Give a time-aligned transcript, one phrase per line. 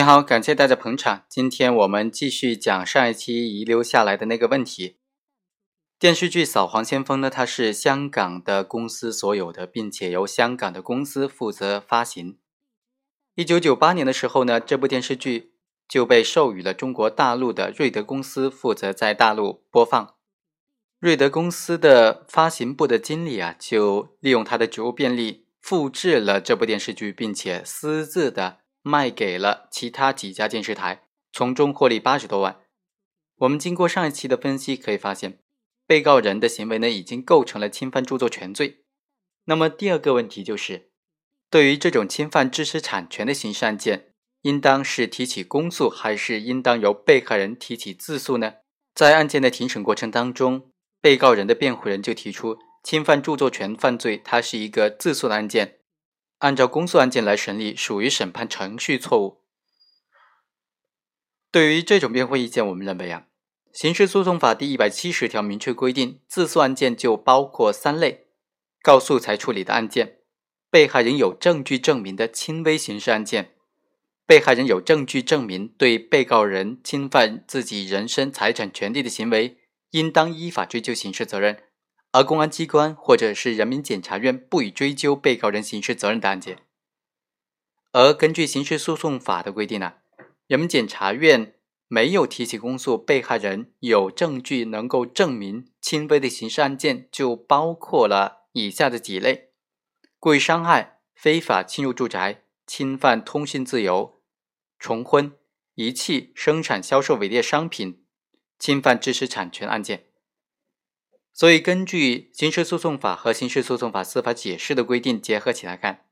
[0.00, 1.24] 你好，感谢大家捧场。
[1.28, 4.96] 今天我们继续讲上一期遗留下来的那个问题。
[5.98, 12.38] 电视剧《扫黄先锋》呢，它是香港的公司所有的，并且由香港的公司负责发行。
[13.34, 15.52] 一九九八年的时候呢，这部电视剧
[15.86, 20.14] 就被授予了中国大陆的瑞德公司负责在大陆播放。
[20.98, 28.59] 瑞德公司的发行部的经理啊，就利用他的职务便利，复制了这部电视剧，并且私自的。
[28.82, 31.02] 卖给了其他几家电视台，
[31.32, 32.60] 从中获利八十多万。
[33.36, 35.38] 我们经过上一期的分析，可以发现，
[35.86, 38.84] 被告人的行为呢已经构成了侵犯著作权罪。
[39.46, 40.90] 那么第二个问题就是，
[41.48, 48.54] 对于这种侵犯知识产权的刑事案件，应当是提起公诉，还是应当由被害人提起自诉呢？
[48.94, 55.79] 在案件的庭审过程当中，被告人的辩护人就提出，侵犯著作权犯罪，它是一个自诉的案件。
[56.40, 59.42] 按照公诉案件来审理，属于审判程序错误。
[61.50, 63.26] 对于这种辩护意见，我们认为啊，
[63.78, 68.28] 《刑事诉讼法》第一百七十条明确规定，自诉案件就包括三类：
[68.82, 70.18] 告诉才处理的案件，
[70.70, 73.54] 被害人有证据证明的轻微刑事案件，
[74.24, 79.58] 被害人有证据证明对被告人侵犯自己人身财产权利的行为，
[79.90, 81.64] 应当依法追究刑事责任。
[82.12, 86.58] 而公安机关或者是人民检察院不予追究被告人刑事责任的案件，
[87.92, 89.94] 而根据刑事诉讼法的规定呢，
[90.48, 91.54] 人民检察院
[91.86, 99.52] 没有提起公诉，被害人有证据能够证明轻微的刑事案件就包括了以下的几类：
[100.18, 104.20] 故意伤害、非法侵入住宅、侵犯通信自由、
[104.80, 105.32] 重婚、
[105.76, 108.04] 遗弃、生产、销售伪劣商品、
[108.58, 110.09] 侵犯知识产权案件。
[111.40, 116.04] 所以，根据刑事诉讼法和刑事诉讼法司法解释的规定结合起来看，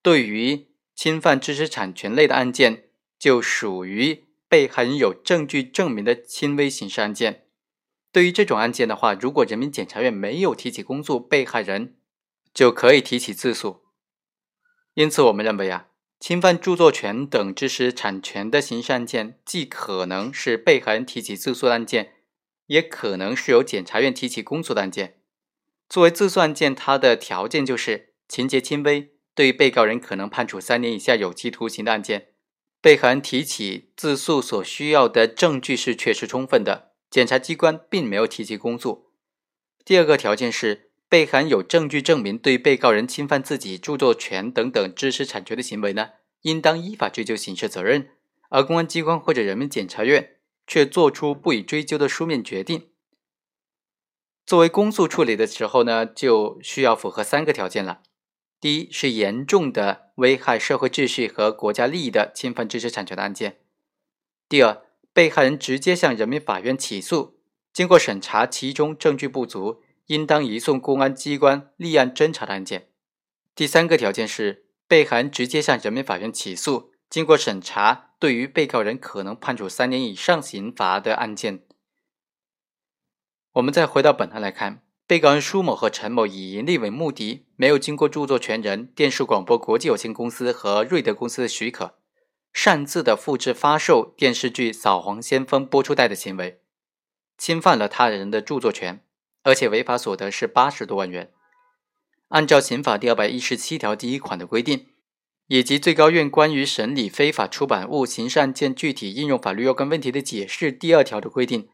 [0.00, 2.84] 对于侵犯知识产权类的案件，
[3.18, 7.44] 就属于被害人有证据证明的轻微刑事案件。
[8.10, 11.98] 对于这种案件的话，如果人民检察院没有提起公诉，被害人
[12.54, 13.82] 就可以提起自诉。
[14.94, 22.14] 因此，我们认为啊，侵犯著作权等知识产权的刑事案件，既可能是被害人提起自诉的案件。
[22.68, 25.16] 也可能是由检察院提起公诉的案件。
[25.88, 32.28] 作为自诉案件，它的条件就是情节轻微，对被告人可能判处三年以下有期徒刑的案件。
[32.80, 39.10] 被害人提起自诉所需要的证据是确实充分的，检察机关并没有提起公诉。
[39.84, 46.10] 第二个条件是被害人有证据证明对被告人侵犯自己著作权等等知识产权的行为呢，
[46.42, 48.10] 应当依法追究刑事责任，
[48.50, 50.34] 而公安机关或者人民检察院。
[50.68, 52.90] 却做出不予追究的书面决定。
[54.46, 58.02] 作为公诉处理的时候呢，就需要符合三个条件了：
[58.60, 63.52] 第一是严重的危害社会秩序和国家利益的侵犯知识产权的案件；
[64.48, 67.38] 第二，被害人直接向人民法院起诉，
[67.72, 72.82] 经过审查其中证据不足，应当移送公安机关立案侦查的案件；
[73.54, 76.92] 第三个条件是被害人直接向人民法院起诉。
[77.10, 81.62] 经过审查，对于被告人可能判处三年以上刑罚的案件，
[83.52, 91.98] 我们再回到本案来看，被告人舒某和陈某以盈利为目的，没有经过著作权人电视广播国际有限公司和瑞德公司的许可，
[92.52, 96.60] 擅自的复制发售电视剧《扫黄先锋》播出带的行为，
[97.38, 99.02] 侵犯了他人的著作权，
[99.44, 101.32] 而且违法所得是八十多万元。
[102.28, 104.88] 按照刑法第二百一十七条第一款的规定。
[105.48, 111.70] 以及最高院关于审理非法出版物刑事案件具体应用法律若干问题的解释第二条的规定，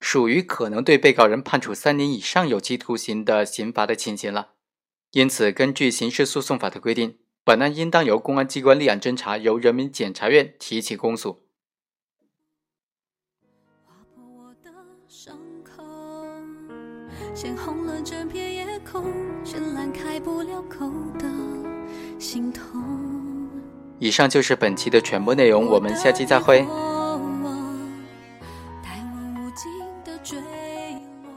[0.00, 4.52] 属于可能对被告人判处三年以上有期徒刑的刑罚的情形了。
[5.12, 11.44] 因此，根据刑事诉讼法的规定，本案应当由公安机关立案侦查，由人民检察院提起公诉。
[17.34, 19.04] 鲜红了整片夜空，
[19.44, 21.28] 绚烂开不了口的
[22.18, 22.77] 心痛。
[23.98, 26.60] 以上就是本期的全部内容，我们下期再会。
[28.82, 29.70] 带我无尽
[30.04, 31.30] 的坠落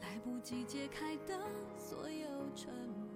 [0.00, 1.38] 来不及解开的
[1.78, 3.09] 所有沉默。